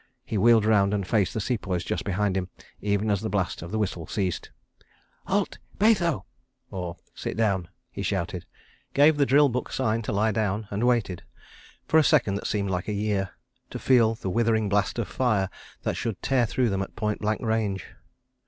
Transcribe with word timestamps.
He 0.25 0.35
wheeled 0.35 0.65
round 0.65 0.95
and 0.95 1.05
faced 1.07 1.31
the 1.35 1.39
Sepoys 1.39 1.83
just 1.83 2.05
behind 2.05 2.35
him, 2.35 2.49
even 2.79 3.11
as 3.11 3.21
the 3.21 3.29
blast 3.29 3.61
of 3.61 3.69
the 3.69 3.77
whistle 3.77 4.07
ceased. 4.07 4.49
"Halt! 5.27 5.59
Baitho!" 5.77 6.25
he 7.91 8.01
shouted—gave 8.01 9.17
the 9.17 9.25
drill 9.27 9.47
book 9.49 9.71
sign 9.71 10.01
to 10.01 10.11
lie 10.11 10.31
down—and 10.31 10.87
waited, 10.87 11.21
for 11.85 11.99
a 11.99 12.03
second 12.03 12.33
that 12.33 12.47
seemed 12.47 12.71
like 12.71 12.87
a 12.87 12.93
year, 12.93 13.33
to 13.69 13.77
feel 13.77 14.15
the 14.15 14.31
withering 14.31 14.69
blast 14.69 14.97
of 14.97 15.07
fire 15.07 15.51
that 15.83 15.93
should 15.95 16.19
tear 16.23 16.47
through 16.47 16.69
them 16.69 16.81
at 16.81 16.95
point 16.95 17.19
blank 17.19 17.43
range. 17.43 17.85